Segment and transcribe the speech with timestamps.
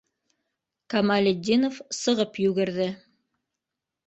[0.93, 2.89] Камалетдинов сығып йүгерҙе...